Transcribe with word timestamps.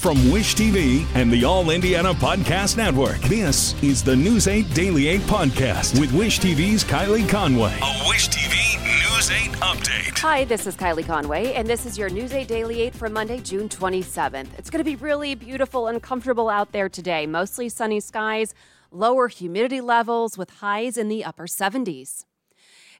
From 0.00 0.30
Wish 0.30 0.54
TV 0.54 1.04
and 1.14 1.30
the 1.30 1.44
All 1.44 1.68
Indiana 1.68 2.14
Podcast 2.14 2.78
Network, 2.78 3.18
this 3.18 3.74
is 3.82 4.02
the 4.02 4.16
News 4.16 4.48
8 4.48 4.72
Daily 4.72 5.08
8 5.08 5.20
Podcast 5.20 6.00
with 6.00 6.10
Wish 6.14 6.40
TV's 6.40 6.82
Kylie 6.82 7.28
Conway. 7.28 7.76
A 7.82 8.08
Wish 8.08 8.30
TV 8.30 8.82
News 8.82 9.30
8 9.30 9.50
update. 9.60 10.18
Hi, 10.20 10.44
this 10.44 10.66
is 10.66 10.74
Kylie 10.74 11.04
Conway, 11.04 11.52
and 11.52 11.68
this 11.68 11.84
is 11.84 11.98
your 11.98 12.08
News 12.08 12.32
8 12.32 12.48
Daily 12.48 12.80
8 12.80 12.94
for 12.94 13.10
Monday, 13.10 13.40
June 13.40 13.68
27th. 13.68 14.48
It's 14.56 14.70
going 14.70 14.82
to 14.82 14.90
be 14.90 14.96
really 14.96 15.34
beautiful 15.34 15.86
and 15.86 16.02
comfortable 16.02 16.48
out 16.48 16.72
there 16.72 16.88
today. 16.88 17.26
Mostly 17.26 17.68
sunny 17.68 18.00
skies, 18.00 18.54
lower 18.90 19.28
humidity 19.28 19.82
levels 19.82 20.38
with 20.38 20.48
highs 20.48 20.96
in 20.96 21.08
the 21.08 21.26
upper 21.26 21.46
70s. 21.46 22.24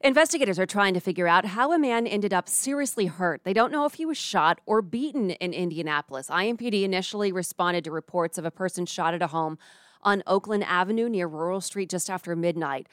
Investigators 0.02 0.58
are 0.58 0.64
trying 0.64 0.94
to 0.94 1.00
figure 1.00 1.28
out 1.28 1.44
how 1.44 1.74
a 1.74 1.78
man 1.78 2.06
ended 2.06 2.32
up 2.32 2.48
seriously 2.48 3.04
hurt. 3.04 3.42
They 3.44 3.52
don't 3.52 3.70
know 3.70 3.84
if 3.84 3.94
he 3.94 4.06
was 4.06 4.16
shot 4.16 4.58
or 4.64 4.80
beaten 4.80 5.32
in 5.32 5.52
Indianapolis. 5.52 6.30
IMPD 6.30 6.84
initially 6.84 7.30
responded 7.32 7.84
to 7.84 7.90
reports 7.90 8.38
of 8.38 8.46
a 8.46 8.50
person 8.50 8.86
shot 8.86 9.12
at 9.12 9.20
a 9.20 9.26
home 9.26 9.58
on 10.02 10.22
Oakland 10.26 10.64
Avenue 10.64 11.10
near 11.10 11.26
Rural 11.26 11.60
Street 11.60 11.90
just 11.90 12.08
after 12.08 12.34
midnight. 12.34 12.86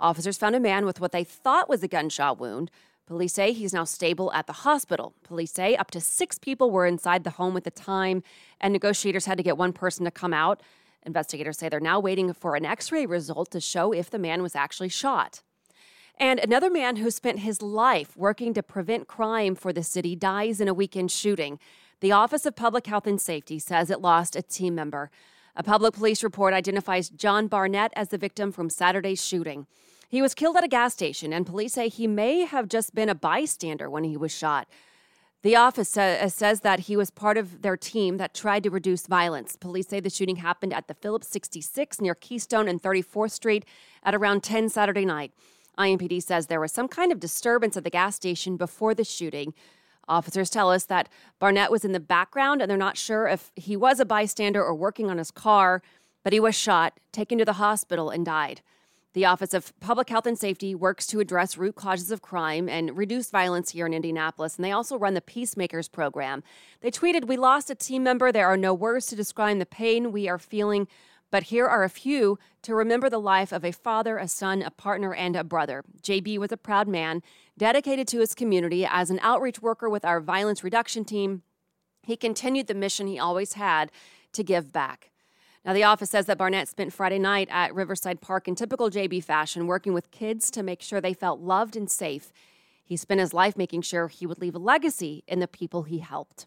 Officers 0.00 0.38
found 0.38 0.54
a 0.54 0.60
man 0.60 0.86
with 0.86 1.00
what 1.00 1.12
they 1.12 1.22
thought 1.22 1.68
was 1.68 1.82
a 1.82 1.88
gunshot 1.88 2.40
wound. 2.40 2.70
Police 3.06 3.34
say 3.34 3.52
he's 3.52 3.74
now 3.74 3.84
stable 3.84 4.32
at 4.32 4.46
the 4.46 4.54
hospital. 4.54 5.12
Police 5.22 5.52
say 5.52 5.76
up 5.76 5.90
to 5.90 6.00
six 6.00 6.38
people 6.38 6.70
were 6.70 6.86
inside 6.86 7.24
the 7.24 7.30
home 7.30 7.58
at 7.58 7.64
the 7.64 7.70
time, 7.70 8.22
and 8.58 8.72
negotiators 8.72 9.26
had 9.26 9.36
to 9.36 9.44
get 9.44 9.58
one 9.58 9.74
person 9.74 10.06
to 10.06 10.10
come 10.10 10.32
out. 10.32 10.62
Investigators 11.04 11.58
say 11.58 11.68
they're 11.68 11.78
now 11.78 12.00
waiting 12.00 12.32
for 12.32 12.56
an 12.56 12.64
x 12.64 12.90
ray 12.90 13.04
result 13.04 13.50
to 13.50 13.60
show 13.60 13.92
if 13.92 14.08
the 14.08 14.18
man 14.18 14.42
was 14.42 14.56
actually 14.56 14.88
shot. 14.88 15.42
And 16.18 16.38
another 16.38 16.70
man 16.70 16.96
who 16.96 17.10
spent 17.10 17.40
his 17.40 17.60
life 17.60 18.16
working 18.16 18.54
to 18.54 18.62
prevent 18.62 19.08
crime 19.08 19.54
for 19.54 19.72
the 19.72 19.82
city 19.82 20.14
dies 20.14 20.60
in 20.60 20.68
a 20.68 20.74
weekend 20.74 21.10
shooting. 21.10 21.58
The 22.00 22.12
Office 22.12 22.46
of 22.46 22.54
Public 22.54 22.86
Health 22.86 23.06
and 23.06 23.20
Safety 23.20 23.58
says 23.58 23.90
it 23.90 24.00
lost 24.00 24.36
a 24.36 24.42
team 24.42 24.74
member. 24.74 25.10
A 25.56 25.62
public 25.62 25.94
police 25.94 26.22
report 26.22 26.54
identifies 26.54 27.08
John 27.08 27.46
Barnett 27.46 27.92
as 27.96 28.08
the 28.08 28.18
victim 28.18 28.52
from 28.52 28.70
Saturday's 28.70 29.24
shooting. 29.24 29.66
He 30.08 30.22
was 30.22 30.34
killed 30.34 30.56
at 30.56 30.64
a 30.64 30.68
gas 30.68 30.92
station, 30.92 31.32
and 31.32 31.46
police 31.46 31.72
say 31.72 31.88
he 31.88 32.06
may 32.06 32.44
have 32.44 32.68
just 32.68 32.94
been 32.94 33.08
a 33.08 33.14
bystander 33.14 33.88
when 33.90 34.04
he 34.04 34.16
was 34.16 34.36
shot. 34.36 34.68
The 35.42 35.56
office 35.56 35.90
sa- 35.90 36.00
uh, 36.00 36.28
says 36.28 36.60
that 36.60 36.80
he 36.80 36.96
was 36.96 37.10
part 37.10 37.36
of 37.36 37.62
their 37.62 37.76
team 37.76 38.16
that 38.16 38.32
tried 38.32 38.62
to 38.62 38.70
reduce 38.70 39.06
violence. 39.06 39.56
Police 39.56 39.88
say 39.88 40.00
the 40.00 40.08
shooting 40.08 40.36
happened 40.36 40.72
at 40.72 40.88
the 40.88 40.94
Phillips 40.94 41.28
66 41.28 42.00
near 42.00 42.14
Keystone 42.14 42.66
and 42.66 42.82
34th 42.82 43.32
Street 43.32 43.64
at 44.02 44.14
around 44.14 44.42
10 44.42 44.70
Saturday 44.70 45.04
night. 45.04 45.32
IMPD 45.78 46.22
says 46.22 46.46
there 46.46 46.60
was 46.60 46.72
some 46.72 46.88
kind 46.88 47.12
of 47.12 47.20
disturbance 47.20 47.76
at 47.76 47.84
the 47.84 47.90
gas 47.90 48.16
station 48.16 48.56
before 48.56 48.94
the 48.94 49.04
shooting. 49.04 49.54
Officers 50.08 50.50
tell 50.50 50.70
us 50.70 50.84
that 50.86 51.08
Barnett 51.38 51.70
was 51.70 51.84
in 51.84 51.92
the 51.92 52.00
background 52.00 52.60
and 52.60 52.70
they're 52.70 52.76
not 52.76 52.96
sure 52.96 53.26
if 53.26 53.52
he 53.56 53.76
was 53.76 54.00
a 54.00 54.04
bystander 54.04 54.62
or 54.62 54.74
working 54.74 55.10
on 55.10 55.18
his 55.18 55.30
car, 55.30 55.82
but 56.22 56.32
he 56.32 56.40
was 56.40 56.54
shot, 56.54 56.98
taken 57.12 57.38
to 57.38 57.44
the 57.44 57.54
hospital, 57.54 58.10
and 58.10 58.24
died. 58.24 58.60
The 59.14 59.26
Office 59.26 59.54
of 59.54 59.78
Public 59.78 60.08
Health 60.10 60.26
and 60.26 60.36
Safety 60.36 60.74
works 60.74 61.06
to 61.06 61.20
address 61.20 61.56
root 61.56 61.76
causes 61.76 62.10
of 62.10 62.20
crime 62.20 62.68
and 62.68 62.96
reduce 62.96 63.30
violence 63.30 63.70
here 63.70 63.86
in 63.86 63.94
Indianapolis, 63.94 64.56
and 64.56 64.64
they 64.64 64.72
also 64.72 64.98
run 64.98 65.14
the 65.14 65.20
Peacemakers 65.20 65.88
program. 65.88 66.42
They 66.80 66.90
tweeted, 66.90 67.26
We 67.26 67.36
lost 67.36 67.70
a 67.70 67.76
team 67.76 68.02
member. 68.02 68.32
There 68.32 68.48
are 68.48 68.56
no 68.56 68.74
words 68.74 69.06
to 69.06 69.16
describe 69.16 69.60
the 69.60 69.66
pain 69.66 70.10
we 70.10 70.28
are 70.28 70.38
feeling. 70.38 70.88
But 71.30 71.44
here 71.44 71.66
are 71.66 71.82
a 71.82 71.88
few 71.88 72.38
to 72.62 72.74
remember 72.74 73.10
the 73.10 73.18
life 73.18 73.52
of 73.52 73.64
a 73.64 73.72
father, 73.72 74.18
a 74.18 74.28
son, 74.28 74.62
a 74.62 74.70
partner, 74.70 75.14
and 75.14 75.34
a 75.34 75.44
brother. 75.44 75.82
JB 76.02 76.38
was 76.38 76.52
a 76.52 76.56
proud 76.56 76.88
man, 76.88 77.22
dedicated 77.58 78.06
to 78.08 78.20
his 78.20 78.34
community 78.34 78.86
as 78.88 79.10
an 79.10 79.20
outreach 79.22 79.60
worker 79.60 79.88
with 79.88 80.04
our 80.04 80.20
violence 80.20 80.62
reduction 80.62 81.04
team. 81.04 81.42
He 82.02 82.16
continued 82.16 82.66
the 82.66 82.74
mission 82.74 83.06
he 83.06 83.18
always 83.18 83.54
had 83.54 83.90
to 84.32 84.44
give 84.44 84.72
back. 84.72 85.10
Now, 85.64 85.72
the 85.72 85.84
office 85.84 86.10
says 86.10 86.26
that 86.26 86.36
Barnett 86.36 86.68
spent 86.68 86.92
Friday 86.92 87.18
night 87.18 87.48
at 87.50 87.74
Riverside 87.74 88.20
Park 88.20 88.46
in 88.46 88.54
typical 88.54 88.90
JB 88.90 89.24
fashion, 89.24 89.66
working 89.66 89.94
with 89.94 90.10
kids 90.10 90.50
to 90.50 90.62
make 90.62 90.82
sure 90.82 91.00
they 91.00 91.14
felt 91.14 91.40
loved 91.40 91.74
and 91.74 91.90
safe. 91.90 92.32
He 92.84 92.98
spent 92.98 93.20
his 93.20 93.32
life 93.32 93.56
making 93.56 93.80
sure 93.80 94.08
he 94.08 94.26
would 94.26 94.40
leave 94.40 94.54
a 94.54 94.58
legacy 94.58 95.24
in 95.26 95.40
the 95.40 95.48
people 95.48 95.84
he 95.84 96.00
helped. 96.00 96.46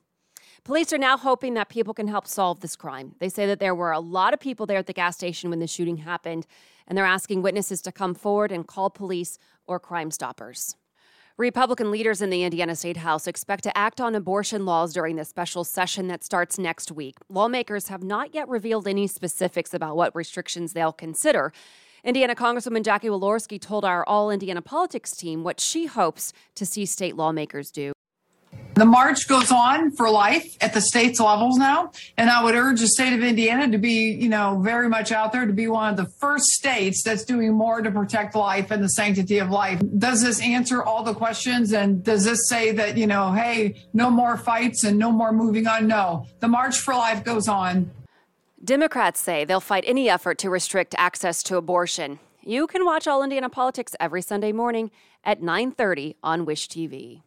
Police 0.64 0.92
are 0.92 0.98
now 0.98 1.18
hoping 1.18 1.54
that 1.54 1.70
people 1.70 1.94
can 1.94 2.08
help 2.08 2.28
solve 2.28 2.60
this 2.60 2.76
crime. 2.76 3.16
They 3.20 3.30
say 3.30 3.46
that 3.46 3.60
there 3.60 3.76
were 3.76 3.92
a 3.92 4.00
lot 4.00 4.34
of 4.34 4.40
people 4.40 4.66
there 4.66 4.80
at 4.80 4.88
the 4.88 4.94
gas 4.94 5.16
station 5.16 5.50
when 5.50 5.60
the 5.60 5.68
shooting 5.68 5.98
happened, 5.98 6.46
and 6.88 6.98
they're 6.98 7.06
asking 7.06 7.42
witnesses 7.42 7.82
to 7.84 7.92
come 7.92 8.14
forward 8.14 8.52
and 8.52 8.68
call 8.68 8.90
police 8.90 9.38
or 9.66 9.80
Crime 9.80 10.12
Stoppers. 10.12 10.76
Republican 11.38 11.92
leaders 11.92 12.22
in 12.22 12.32
the 12.32 12.44
Indiana 12.44 12.76
State 12.76 12.98
House 12.98 13.28
expect 13.28 13.64
to 13.64 13.78
act 13.78 14.02
on 14.02 14.16
abortion 14.16 14.66
laws 14.66 14.92
during 14.92 15.18
the 15.18 15.26
special 15.26 15.64
session 15.64 16.08
that 16.08 16.24
starts 16.24 16.58
next 16.58 16.92
week. 16.92 17.18
Lawmakers 17.30 17.90
have 17.90 18.02
not 18.02 18.34
yet 18.34 18.50
revealed 18.50 18.88
any 18.88 19.06
specifics 19.06 19.72
about 19.72 19.96
what 19.96 20.16
restrictions 20.16 20.74
they'll 20.74 20.92
consider. 20.92 21.54
Indiana 22.04 22.34
Congresswoman 22.34 22.84
Jackie 22.84 23.10
Walorski 23.10 23.62
told 23.62 23.86
our 23.86 24.04
All 24.08 24.32
Indiana 24.32 24.64
Politics 24.64 25.16
team 25.16 25.44
what 25.44 25.60
she 25.60 25.86
hopes 25.86 26.34
to 26.56 26.66
see 26.66 26.88
state 26.88 27.16
lawmakers 27.16 27.70
do. 27.70 27.94
The 28.78 28.86
march 28.86 29.28
goes 29.28 29.52
on 29.52 29.90
for 29.94 30.08
life 30.08 30.56
at 30.62 30.76
the 30.76 30.82
state's 30.82 31.20
levels 31.20 31.58
now. 31.58 31.92
And 32.16 32.30
I 32.30 32.44
would 32.44 32.54
urge 32.54 32.80
the 32.80 32.88
state 32.88 33.12
of 33.12 33.24
Indiana 33.24 33.72
to 33.72 33.80
be, 33.80 34.12
you 34.12 34.30
know, 34.30 34.60
very 34.64 34.88
much 34.88 35.12
out 35.12 35.32
there 35.32 35.48
to 35.48 35.52
be 35.52 35.68
one 35.68 35.90
of 35.90 35.98
the 35.98 36.06
first 36.20 36.46
states 36.46 37.02
that's 37.02 37.26
doing 37.26 37.56
more 37.56 37.82
to 37.82 37.90
protect 37.90 38.36
life 38.36 38.70
and 38.70 38.84
the 38.84 38.90
sanctity 38.90 39.40
of 39.40 39.50
life. 39.50 39.82
Does 39.98 40.22
this 40.22 40.40
answer 40.44 40.84
all 40.84 41.02
the 41.02 41.16
questions? 41.16 41.74
And 41.74 42.04
does 42.04 42.24
this 42.24 42.48
say 42.50 42.72
that, 42.74 42.98
you 42.98 43.08
know, 43.08 43.32
hey, 43.32 43.84
no 43.94 44.12
more 44.12 44.38
fights 44.38 44.84
and 44.84 45.00
no 45.00 45.12
more 45.12 45.32
moving 45.32 45.66
on? 45.66 45.88
No, 45.88 46.28
the 46.40 46.48
march 46.48 46.78
for 46.78 46.94
life 46.94 47.24
goes 47.24 47.48
on. 47.48 47.90
Democrats 48.64 49.20
say 49.20 49.44
they'll 49.44 49.60
fight 49.60 49.86
any 49.88 50.08
effort 50.08 50.38
to 50.38 50.52
restrict 50.52 50.94
access 51.00 51.42
to 51.42 51.58
abortion. 51.58 52.20
You 52.44 52.68
can 52.68 52.86
watch 52.86 53.08
All 53.08 53.24
Indiana 53.24 53.50
Politics 53.50 53.96
every 54.00 54.22
Sunday 54.22 54.52
morning 54.52 54.92
at 55.24 55.42
9:30 55.42 56.16
on 56.22 56.46
Wish 56.46 56.68
TV. 56.70 57.24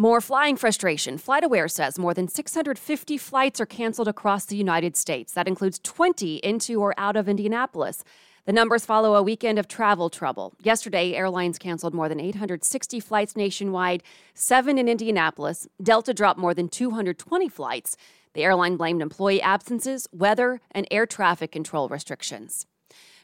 More 0.00 0.22
flying 0.22 0.56
frustration. 0.56 1.18
FlightAware 1.18 1.70
says 1.70 1.98
more 1.98 2.14
than 2.14 2.26
650 2.26 3.18
flights 3.18 3.60
are 3.60 3.66
canceled 3.66 4.08
across 4.08 4.46
the 4.46 4.56
United 4.56 4.96
States. 4.96 5.34
That 5.34 5.46
includes 5.46 5.78
20 5.80 6.36
into 6.36 6.80
or 6.80 6.94
out 6.96 7.16
of 7.16 7.28
Indianapolis. 7.28 8.02
The 8.46 8.54
numbers 8.54 8.86
follow 8.86 9.14
a 9.14 9.22
weekend 9.22 9.58
of 9.58 9.68
travel 9.68 10.08
trouble. 10.08 10.54
Yesterday, 10.62 11.14
airlines 11.14 11.58
canceled 11.58 11.92
more 11.92 12.08
than 12.08 12.18
860 12.18 12.98
flights 12.98 13.36
nationwide, 13.36 14.02
seven 14.32 14.78
in 14.78 14.88
Indianapolis. 14.88 15.68
Delta 15.82 16.14
dropped 16.14 16.40
more 16.40 16.54
than 16.54 16.70
220 16.70 17.50
flights. 17.50 17.98
The 18.32 18.42
airline 18.42 18.78
blamed 18.78 19.02
employee 19.02 19.42
absences, 19.42 20.08
weather, 20.12 20.62
and 20.70 20.88
air 20.90 21.04
traffic 21.04 21.52
control 21.52 21.90
restrictions. 21.90 22.64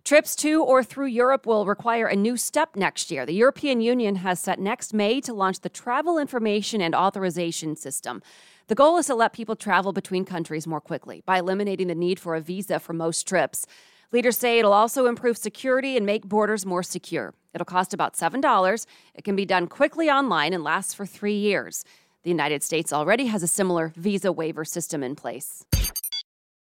Trips 0.07 0.37
to 0.37 0.63
or 0.63 0.85
through 0.85 1.09
Europe 1.09 1.47
will 1.47 1.67
require 1.67 2.07
a 2.07 2.15
new 2.15 2.37
step 2.37 2.77
next 2.77 3.11
year. 3.11 3.27
The 3.27 3.35
European 3.35 3.81
Union 3.81 4.15
has 4.15 4.39
set 4.39 4.61
next 4.61 4.95
May 4.95 5.21
to 5.23 5.33
launch 5.33 5.59
the 5.59 5.69
Travel 5.69 6.17
Information 6.17 6.81
and 6.81 6.95
Authorization 6.95 7.75
System. 7.75 8.23
The 8.69 8.77
goal 8.77 8.99
is 8.99 9.07
to 9.07 9.17
let 9.17 9.33
people 9.33 9.57
travel 9.57 9.93
between 9.93 10.25
countries 10.25 10.65
more 10.65 10.81
quickly 10.81 11.25
by 11.27 11.41
eliminating 11.41 11.89
the 11.89 11.97
need 11.97 12.21
for 12.21 12.37
a 12.37 12.41
visa 12.41 12.79
for 12.79 12.93
most 12.93 13.27
trips. 13.27 13.67
Leaders 14.13 14.39
say 14.39 14.61
it'll 14.61 14.73
also 14.73 15.07
improve 15.07 15.37
security 15.37 15.97
and 15.97 16.07
make 16.07 16.25
borders 16.25 16.65
more 16.65 16.85
secure. 16.85 17.35
It'll 17.53 17.65
cost 17.65 17.93
about 17.93 18.15
$7. 18.15 18.87
It 19.13 19.25
can 19.25 19.35
be 19.35 19.45
done 19.45 19.67
quickly 19.67 20.09
online 20.09 20.53
and 20.53 20.63
lasts 20.63 20.95
for 20.95 21.05
three 21.05 21.37
years. 21.37 21.85
The 22.23 22.31
United 22.31 22.63
States 22.63 22.93
already 22.93 23.27
has 23.27 23.43
a 23.43 23.49
similar 23.49 23.93
visa 23.97 24.31
waiver 24.31 24.65
system 24.65 25.03
in 25.03 25.17
place. 25.17 25.65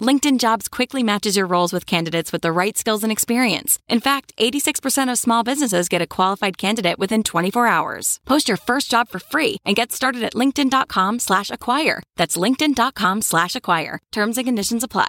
LinkedIn 0.00 0.38
Jobs 0.38 0.68
quickly 0.68 1.02
matches 1.02 1.36
your 1.36 1.46
roles 1.46 1.72
with 1.72 1.84
candidates 1.84 2.32
with 2.32 2.42
the 2.42 2.52
right 2.52 2.78
skills 2.78 3.02
and 3.02 3.10
experience. 3.10 3.80
In 3.88 3.98
fact, 3.98 4.32
86% 4.38 5.10
of 5.10 5.18
small 5.18 5.42
businesses 5.42 5.88
get 5.88 6.00
a 6.00 6.06
qualified 6.06 6.56
candidate 6.56 7.00
within 7.00 7.24
24 7.24 7.66
hours. 7.66 8.20
Post 8.24 8.46
your 8.46 8.56
first 8.56 8.90
job 8.90 9.08
for 9.08 9.18
free 9.18 9.56
and 9.64 9.74
get 9.74 9.90
started 9.90 10.22
at 10.22 10.34
linkedin.com 10.34 11.18
slash 11.18 11.50
acquire. 11.50 12.00
That's 12.16 12.36
linkedin.com 12.36 13.22
slash 13.22 13.56
acquire. 13.56 13.98
Terms 14.12 14.38
and 14.38 14.46
conditions 14.46 14.84
apply. 14.84 15.08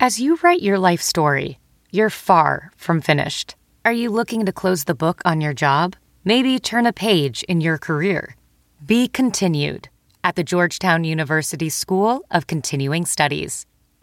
As 0.00 0.18
you 0.18 0.38
write 0.42 0.62
your 0.62 0.78
life 0.78 1.02
story, 1.02 1.58
you're 1.90 2.10
far 2.10 2.70
from 2.76 3.02
finished. 3.02 3.54
Are 3.84 3.92
you 3.92 4.08
looking 4.08 4.46
to 4.46 4.52
close 4.52 4.84
the 4.84 4.94
book 4.94 5.20
on 5.26 5.42
your 5.42 5.54
job? 5.54 5.94
Maybe 6.24 6.58
turn 6.58 6.86
a 6.86 6.92
page 6.92 7.42
in 7.44 7.60
your 7.60 7.76
career? 7.76 8.34
Be 8.84 9.08
continued 9.08 9.90
at 10.24 10.36
the 10.36 10.42
Georgetown 10.42 11.04
University 11.04 11.68
School 11.68 12.24
of 12.30 12.46
Continuing 12.46 13.04
Studies. 13.04 13.66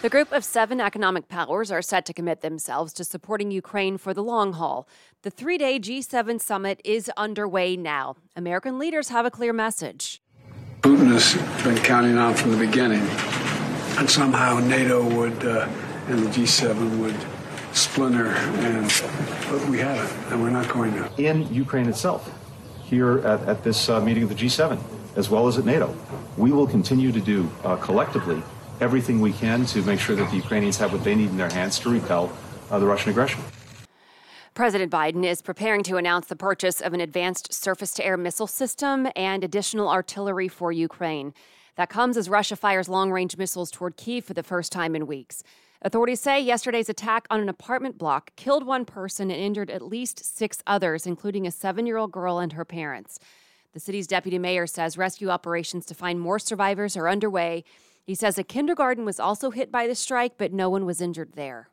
The 0.00 0.08
group 0.08 0.30
of 0.30 0.44
seven 0.44 0.80
economic 0.80 1.28
powers 1.28 1.72
are 1.72 1.82
set 1.82 2.06
to 2.06 2.12
commit 2.12 2.40
themselves 2.40 2.92
to 2.92 3.04
supporting 3.04 3.50
Ukraine 3.50 3.98
for 3.98 4.14
the 4.14 4.22
long 4.22 4.52
haul. 4.52 4.86
The 5.22 5.30
three 5.30 5.58
day 5.58 5.80
G7 5.80 6.40
summit 6.40 6.80
is 6.84 7.10
underway 7.16 7.76
now. 7.76 8.14
American 8.36 8.78
leaders 8.78 9.08
have 9.08 9.26
a 9.26 9.30
clear 9.30 9.52
message. 9.52 10.22
Putin 10.82 11.08
has 11.08 11.34
been 11.64 11.76
counting 11.82 12.16
on 12.16 12.36
from 12.36 12.52
the 12.52 12.64
beginning, 12.64 13.02
and 13.98 14.08
somehow 14.08 14.60
NATO 14.60 15.02
would 15.16 15.44
uh, 15.44 15.68
and 16.06 16.20
the 16.20 16.30
G7 16.30 17.00
would 17.00 17.16
splinter, 17.76 18.28
and 18.28 18.84
but 19.50 19.68
we 19.68 19.78
haven't, 19.78 20.32
and 20.32 20.40
we're 20.40 20.50
not 20.50 20.68
going 20.68 20.92
to. 20.92 21.10
In 21.20 21.52
Ukraine 21.52 21.88
itself, 21.88 22.32
here 22.84 23.18
at, 23.26 23.42
at 23.48 23.64
this 23.64 23.88
uh, 23.88 24.00
meeting 24.00 24.22
of 24.22 24.28
the 24.28 24.36
G7, 24.36 24.78
as 25.16 25.28
well 25.28 25.48
as 25.48 25.58
at 25.58 25.64
NATO, 25.64 25.92
we 26.36 26.52
will 26.52 26.68
continue 26.68 27.10
to 27.10 27.20
do 27.20 27.50
uh, 27.64 27.74
collectively 27.74 28.40
everything 28.80 29.20
we 29.20 29.32
can 29.32 29.64
to 29.66 29.82
make 29.82 30.00
sure 30.00 30.16
that 30.16 30.30
the 30.30 30.36
Ukrainians 30.36 30.76
have 30.78 30.92
what 30.92 31.04
they 31.04 31.14
need 31.14 31.30
in 31.30 31.36
their 31.36 31.52
hands 31.52 31.78
to 31.80 31.90
repel 31.90 32.32
uh, 32.70 32.78
the 32.78 32.86
Russian 32.86 33.10
aggression. 33.10 33.40
President 34.54 34.90
Biden 34.90 35.24
is 35.24 35.40
preparing 35.40 35.82
to 35.84 35.96
announce 35.96 36.26
the 36.26 36.36
purchase 36.36 36.80
of 36.80 36.92
an 36.92 37.00
advanced 37.00 37.52
surface 37.52 37.92
to 37.94 38.04
air 38.04 38.16
missile 38.16 38.48
system 38.48 39.08
and 39.14 39.44
additional 39.44 39.88
artillery 39.88 40.48
for 40.48 40.72
Ukraine. 40.72 41.32
That 41.76 41.88
comes 41.88 42.16
as 42.16 42.28
Russia 42.28 42.56
fires 42.56 42.88
long 42.88 43.12
range 43.12 43.36
missiles 43.36 43.70
toward 43.70 43.96
Kiev 43.96 44.24
for 44.24 44.34
the 44.34 44.42
first 44.42 44.72
time 44.72 44.96
in 44.96 45.06
weeks. 45.06 45.44
Authorities 45.80 46.20
say 46.20 46.40
yesterday's 46.40 46.88
attack 46.88 47.28
on 47.30 47.40
an 47.40 47.48
apartment 47.48 47.98
block 47.98 48.32
killed 48.34 48.66
one 48.66 48.84
person 48.84 49.30
and 49.30 49.40
injured 49.40 49.70
at 49.70 49.80
least 49.80 50.24
six 50.24 50.60
others, 50.66 51.06
including 51.06 51.46
a 51.46 51.52
seven 51.52 51.86
year 51.86 51.96
old 51.96 52.10
girl 52.10 52.40
and 52.40 52.54
her 52.54 52.64
parents. 52.64 53.20
The 53.74 53.80
city's 53.80 54.08
deputy 54.08 54.40
mayor 54.40 54.66
says 54.66 54.98
rescue 54.98 55.28
operations 55.28 55.86
to 55.86 55.94
find 55.94 56.18
more 56.18 56.40
survivors 56.40 56.96
are 56.96 57.08
underway 57.08 57.62
he 58.08 58.14
says 58.14 58.38
a 58.38 58.42
kindergarten 58.42 59.04
was 59.04 59.20
also 59.20 59.50
hit 59.50 59.70
by 59.70 59.86
the 59.86 59.94
strike, 59.94 60.38
but 60.38 60.50
no 60.50 60.70
one 60.70 60.86
was 60.86 61.02
injured 61.02 61.34
there. 61.34 61.68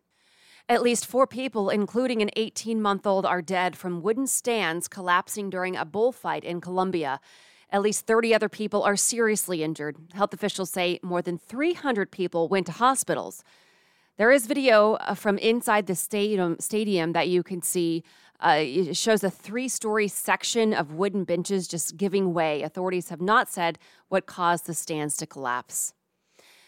At 0.67 0.81
least 0.81 1.05
four 1.05 1.25
people, 1.25 1.69
including 1.69 2.21
an 2.21 2.29
18 2.35 2.81
month 2.81 3.07
old, 3.07 3.25
are 3.25 3.41
dead 3.41 3.77
from 3.77 4.01
wooden 4.01 4.27
stands 4.27 4.89
collapsing 4.89 5.49
during 5.49 5.77
a 5.77 5.85
bullfight 5.85 6.43
in 6.43 6.59
Colombia. 6.59 7.21
At 7.69 7.81
least 7.81 8.05
30 8.05 8.35
other 8.35 8.49
people 8.49 8.83
are 8.83 8.97
seriously 8.97 9.63
injured. 9.63 9.95
Health 10.13 10.33
officials 10.33 10.71
say 10.71 10.99
more 11.01 11.21
than 11.21 11.37
300 11.37 12.11
people 12.11 12.49
went 12.49 12.65
to 12.65 12.73
hospitals. 12.73 13.41
There 14.17 14.29
is 14.29 14.45
video 14.45 14.95
uh, 14.95 15.13
from 15.13 15.37
inside 15.37 15.87
the 15.87 15.95
stadium, 15.95 16.57
stadium 16.59 17.13
that 17.13 17.29
you 17.29 17.43
can 17.43 17.61
see. 17.61 18.03
Uh, 18.41 18.57
it 18.59 18.97
shows 18.97 19.23
a 19.23 19.31
three 19.31 19.69
story 19.69 20.09
section 20.09 20.73
of 20.73 20.95
wooden 20.95 21.23
benches 21.23 21.65
just 21.65 21.95
giving 21.95 22.33
way. 22.33 22.61
Authorities 22.61 23.07
have 23.07 23.21
not 23.21 23.47
said 23.47 23.79
what 24.09 24.25
caused 24.25 24.67
the 24.67 24.73
stands 24.73 25.15
to 25.15 25.25
collapse. 25.25 25.93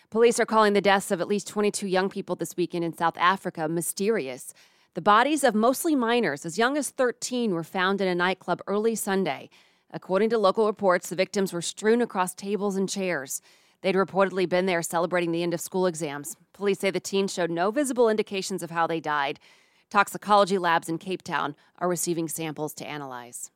Police 0.10 0.40
are 0.40 0.46
calling 0.46 0.72
the 0.72 0.80
deaths 0.80 1.12
of 1.12 1.20
at 1.20 1.28
least 1.28 1.50
22 1.50 1.86
young 1.86 2.08
people 2.08 2.38
this 2.38 2.56
weekend 2.56 2.86
in 2.86 2.94
South 2.94 3.18
Africa 3.18 3.68
mysterious. 3.68 4.54
The 4.94 5.02
bodies 5.02 5.44
of 5.44 5.54
mostly 5.54 5.96
minors, 5.96 6.46
as 6.46 6.58
young 6.58 6.78
as 6.78 6.92
13, 6.92 7.54
were 7.54 7.64
found 7.64 8.00
in 8.00 8.08
a 8.08 8.16
nightclub 8.16 8.62
early 8.68 8.96
Sunday. 8.96 9.50
According 9.92 10.30
to 10.30 10.38
local 10.38 10.66
reports, 10.66 11.10
the 11.10 11.18
victims 11.18 11.52
were 11.52 11.62
strewn 11.62 12.02
across 12.02 12.34
tables 12.34 12.78
and 12.78 12.88
chairs. 12.88 13.42
They'd 13.82 13.96
reportedly 13.96 14.48
been 14.48 14.66
there 14.66 14.82
celebrating 14.82 15.34
the 15.34 15.44
end 15.44 15.54
of 15.54 15.60
school 15.60 15.86
exams. 15.86 16.38
Police 16.54 16.80
say 16.80 16.90
the 16.90 17.02
teens 17.02 17.34
showed 17.34 17.52
no 17.52 17.70
visible 17.70 18.08
indications 18.08 18.64
of 18.64 18.72
how 18.72 18.88
they 18.88 19.02
died. 19.02 19.42
Toxicology 19.90 20.58
labs 20.58 20.88
in 20.88 21.00
Cape 21.00 21.22
Town 21.22 21.54
are 21.80 21.90
receiving 21.90 22.30
samples 22.30 22.74
to 22.76 22.88
analyze. 22.88 23.52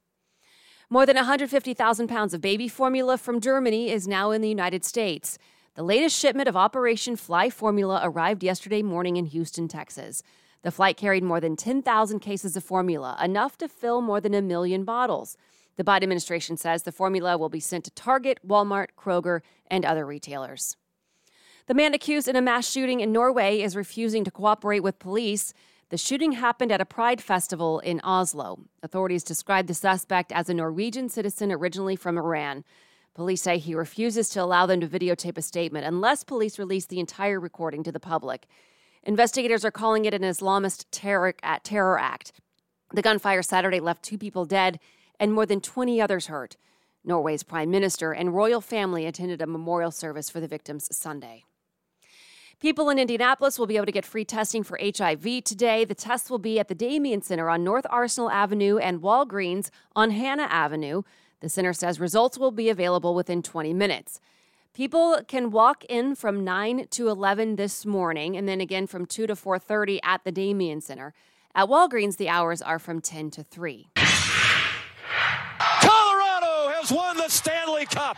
More 0.89 1.06
than 1.06 1.15
150,000 1.15 2.09
pounds 2.09 2.33
of 2.33 2.42
baby 2.42 2.68
formula 2.68 3.18
from 3.18 3.39
Germany 3.39 3.89
is 3.89 4.06
now 4.06 4.31
in 4.31 4.42
the 4.42 4.50
United 4.50 4.83
States. 4.83 5.38
The 5.75 5.83
latest 5.83 6.19
shipment 6.19 6.50
of 6.50 6.57
Operation 6.57 7.15
Fly 7.15 7.50
Formula 7.50 8.01
arrived 8.03 8.44
yesterday 8.44 8.81
morning 8.81 9.15
in 9.15 9.27
Houston, 9.27 9.69
Texas. 9.69 10.21
The 10.63 10.71
flight 10.71 10.97
carried 10.97 11.23
more 11.23 11.39
than 11.39 11.56
10,000 11.56 12.19
cases 12.19 12.57
of 12.57 12.63
formula, 12.65 13.18
enough 13.23 13.57
to 13.59 13.69
fill 13.69 14.01
more 14.01 14.19
than 14.19 14.33
a 14.33 14.41
million 14.41 14.83
bottles. 14.83 15.38
The 15.77 15.85
Biden 15.85 16.03
administration 16.03 16.57
says 16.57 16.83
the 16.83 16.91
formula 16.91 17.38
will 17.38 17.47
be 17.47 17.62
sent 17.62 17.85
to 17.85 17.91
Target, 17.91 18.45
Walmart, 18.45 18.88
Kroger, 18.97 19.39
and 19.68 19.85
other 19.85 20.06
retailers. 20.06 20.75
The 21.68 21.74
man 21.74 21.94
accused 21.94 22.27
in 22.27 22.35
a 22.35 22.41
mass 22.41 22.69
shooting 22.69 23.00
in 23.00 23.13
Norway 23.13 23.62
is 23.62 23.77
refusing 23.77 24.25
to 24.25 24.31
cooperate 24.31 24.81
with 24.81 25.00
police. 25.00 25.53
The 25.88 25.97
shooting 25.97 26.33
happened 26.33 26.74
at 26.74 26.81
a 26.81 26.85
pride 26.85 27.21
festival 27.21 27.79
in 27.79 28.01
Oslo. 28.03 28.65
Authorities 28.83 29.24
described 29.24 29.69
the 29.69 29.74
suspect 29.74 30.33
as 30.33 30.50
a 30.50 30.53
Norwegian 30.53 31.07
citizen 31.07 31.50
originally 31.50 31.95
from 31.95 32.17
Iran. 32.17 32.65
Police 33.13 33.41
say 33.41 33.57
he 33.57 33.75
refuses 33.75 34.29
to 34.29 34.41
allow 34.41 34.65
them 34.65 34.79
to 34.79 34.87
videotape 34.87 35.37
a 35.37 35.41
statement 35.41 35.85
unless 35.85 36.23
police 36.23 36.57
release 36.57 36.85
the 36.85 36.99
entire 36.99 37.39
recording 37.39 37.83
to 37.83 37.91
the 37.91 37.99
public. 37.99 38.47
Investigators 39.03 39.65
are 39.65 39.71
calling 39.71 40.05
it 40.05 40.13
an 40.13 40.21
Islamist 40.21 40.85
terror, 40.91 41.33
terror 41.63 41.99
act. 41.99 42.31
The 42.93 43.01
gunfire 43.01 43.43
Saturday 43.43 43.79
left 43.79 44.03
two 44.03 44.17
people 44.17 44.45
dead 44.45 44.79
and 45.19 45.33
more 45.33 45.45
than 45.45 45.59
20 45.59 45.99
others 45.99 46.27
hurt. 46.27 46.55
Norway's 47.03 47.43
prime 47.43 47.71
minister 47.71 48.11
and 48.11 48.35
royal 48.35 48.61
family 48.61 49.05
attended 49.05 49.41
a 49.41 49.47
memorial 49.47 49.91
service 49.91 50.29
for 50.29 50.39
the 50.39 50.47
victims 50.47 50.87
Sunday. 50.95 51.43
People 52.59 52.91
in 52.91 52.99
Indianapolis 52.99 53.57
will 53.57 53.65
be 53.65 53.75
able 53.75 53.87
to 53.87 53.91
get 53.91 54.05
free 54.05 54.23
testing 54.23 54.61
for 54.61 54.79
HIV 54.79 55.43
today. 55.43 55.83
The 55.83 55.95
tests 55.95 56.29
will 56.29 56.37
be 56.37 56.59
at 56.59 56.67
the 56.67 56.75
Damien 56.75 57.23
Center 57.23 57.49
on 57.49 57.63
North 57.63 57.87
Arsenal 57.89 58.29
Avenue 58.29 58.77
and 58.77 59.01
Walgreens 59.01 59.71
on 59.95 60.11
Hanna 60.11 60.43
Avenue. 60.43 61.01
The 61.41 61.49
center 61.49 61.73
says 61.73 61.99
results 61.99 62.38
will 62.38 62.51
be 62.51 62.69
available 62.69 63.13
within 63.13 63.41
20 63.41 63.73
minutes. 63.73 64.21
People 64.73 65.19
can 65.27 65.51
walk 65.51 65.83
in 65.85 66.15
from 66.15 66.45
9 66.45 66.88
to 66.91 67.09
11 67.09 67.57
this 67.57 67.85
morning 67.85 68.38
and 68.38 68.47
then 68.47 68.61
again 68.61 68.88
from 68.88 69.05
2 69.05 69.27
to 69.27 69.35
4:30 69.35 69.99
at 70.01 70.23
the 70.23 70.31
Damien 70.31 70.79
Center. 70.79 71.13
At 71.53 71.67
Walgreens 71.67 72.15
the 72.15 72.29
hours 72.29 72.61
are 72.61 72.79
from 72.79 73.01
10 73.01 73.31
to 73.31 73.43
3. 73.43 73.89
Colorado 75.81 76.69
has 76.69 76.91
won 76.91 77.17
the 77.17 77.27
Stanley 77.27 77.85
Cup. 77.85 78.15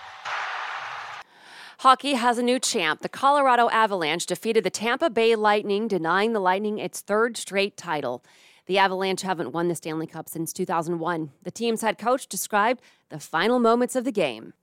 Hockey 1.80 2.14
has 2.14 2.38
a 2.38 2.44
new 2.44 2.60
champ. 2.60 3.02
The 3.02 3.10
Colorado 3.10 3.70
Avalanche 3.70 4.26
defeated 4.26 4.64
the 4.64 4.70
Tampa 4.70 5.10
Bay 5.10 5.36
Lightning, 5.36 5.88
denying 5.88 6.34
the 6.34 6.40
Lightning 6.40 6.78
its 6.78 7.02
third 7.02 7.36
straight 7.36 7.76
title. 7.76 8.24
The 8.66 8.78
Avalanche 8.78 9.22
haven't 9.24 9.52
won 9.52 9.68
the 9.68 9.76
Stanley 9.76 10.08
Cup 10.08 10.30
since 10.30 10.54
2001. 10.54 11.32
The 11.44 11.52
team's 11.52 11.82
head 11.82 11.98
coach 11.98 12.28
described 12.28 12.82
the 13.10 13.20
final 13.20 13.60
moments 13.60 13.96
of 13.96 14.06
the 14.06 14.12
game. 14.12 14.54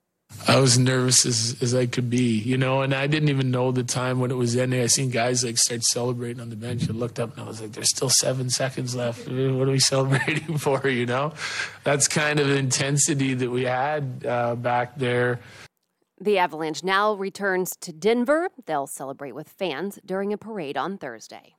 I 0.47 0.61
was 0.61 0.79
nervous 0.79 1.27
as, 1.27 1.57
as 1.61 1.75
I 1.75 1.87
could 1.87 2.09
be, 2.09 2.39
you 2.39 2.57
know, 2.57 2.83
and 2.83 2.95
I 2.95 3.09
didn't 3.09 3.31
even 3.31 3.51
know 3.51 3.73
the 3.73 3.83
time 3.83 4.21
when 4.21 4.31
it 4.31 4.37
was 4.37 4.57
ending. 4.57 4.81
I 4.81 4.87
seen 4.87 5.11
guys 5.11 5.45
like 5.45 5.59
start 5.59 5.83
celebrating 5.83 6.41
on 6.41 6.51
the 6.51 6.57
bench 6.57 6.89
and 6.89 6.99
looked 6.99 7.19
up 7.19 7.33
and 7.33 7.45
I 7.45 7.49
was 7.49 7.61
like, 7.61 7.73
there's 7.73 7.91
still 7.91 8.09
seven 8.09 8.49
seconds 8.49 8.95
left. 8.95 9.27
What 9.27 9.69
are 9.69 9.71
we 9.71 9.79
celebrating 9.81 10.57
for, 10.57 10.89
you 10.89 11.05
know? 11.05 11.35
That's 11.85 12.09
kind 12.09 12.39
of 12.41 12.47
the 12.47 12.57
intensity 12.57 13.35
that 13.35 13.51
we 13.51 13.65
had 13.65 14.25
uh, 14.27 14.55
back 14.55 14.97
there. 14.99 15.41
The 16.19 16.39
Avalanche 16.39 16.85
now 16.85 17.15
returns 17.15 17.77
to 17.81 17.93
Denver. 17.93 18.51
They'll 18.67 18.87
celebrate 18.87 19.33
with 19.33 19.49
fans 19.49 19.99
during 20.07 20.33
a 20.33 20.39
parade 20.39 20.77
on 20.77 20.97
Thursday. 20.97 21.57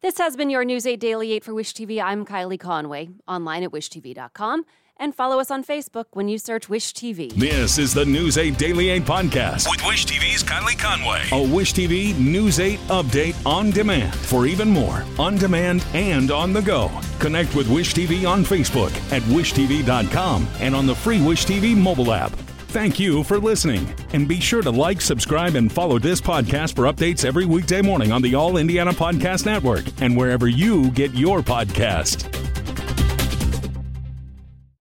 This 0.00 0.18
has 0.18 0.36
been 0.36 0.48
your 0.48 0.64
News 0.64 0.86
8 0.86 1.00
Daily 1.00 1.32
8 1.32 1.42
for 1.44 1.54
Wish 1.54 1.74
TV. 1.74 2.00
I'm 2.00 2.24
Kylie 2.24 2.58
Conway, 2.58 3.08
online 3.26 3.64
at 3.64 3.72
wishtv.com, 3.72 4.64
and 4.96 5.12
follow 5.12 5.40
us 5.40 5.50
on 5.50 5.64
Facebook 5.64 6.04
when 6.12 6.28
you 6.28 6.38
search 6.38 6.68
Wish 6.68 6.92
TV. 6.92 7.32
This 7.32 7.78
is 7.78 7.94
the 7.94 8.04
News 8.04 8.38
8 8.38 8.56
Daily 8.56 8.90
8 8.90 9.02
podcast 9.02 9.68
with 9.68 9.84
Wish 9.84 10.06
TV's 10.06 10.44
Kylie 10.44 10.78
Conway. 10.78 11.24
A 11.32 11.52
Wish 11.52 11.74
TV 11.74 12.16
News 12.16 12.60
8 12.60 12.78
update 12.90 13.34
on 13.44 13.72
demand 13.72 14.14
for 14.14 14.46
even 14.46 14.68
more 14.68 15.04
on 15.18 15.36
demand 15.36 15.84
and 15.94 16.30
on 16.30 16.52
the 16.52 16.62
go. 16.62 16.92
Connect 17.18 17.56
with 17.56 17.68
Wish 17.68 17.92
TV 17.92 18.24
on 18.24 18.44
Facebook 18.44 18.94
at 19.10 19.22
wishtv.com 19.22 20.46
and 20.60 20.76
on 20.76 20.86
the 20.86 20.94
free 20.94 21.20
Wish 21.20 21.44
TV 21.44 21.76
mobile 21.76 22.12
app. 22.12 22.30
Thank 22.68 23.00
you 23.00 23.24
for 23.24 23.38
listening. 23.38 23.88
And 24.12 24.28
be 24.28 24.40
sure 24.40 24.60
to 24.60 24.70
like, 24.70 25.00
subscribe, 25.00 25.54
and 25.54 25.72
follow 25.72 25.98
this 25.98 26.20
podcast 26.20 26.76
for 26.76 26.82
updates 26.82 27.24
every 27.24 27.46
weekday 27.46 27.80
morning 27.80 28.12
on 28.12 28.20
the 28.20 28.34
All 28.34 28.58
Indiana 28.58 28.92
Podcast 28.92 29.46
Network 29.46 29.84
and 30.02 30.14
wherever 30.14 30.48
you 30.48 30.90
get 30.90 31.14
your 31.14 31.40
podcast. 31.40 32.37